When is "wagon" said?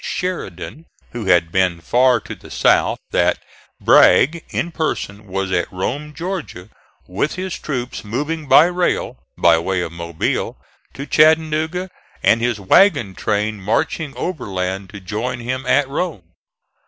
12.59-13.13